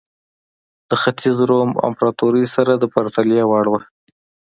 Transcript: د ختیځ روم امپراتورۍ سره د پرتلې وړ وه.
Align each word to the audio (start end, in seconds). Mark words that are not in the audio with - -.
د 0.89 0.91
ختیځ 1.01 1.37
روم 1.49 1.71
امپراتورۍ 1.87 2.45
سره 2.55 2.71
د 2.77 2.83
پرتلې 2.93 3.41
وړ 3.49 3.65
وه. 3.71 3.81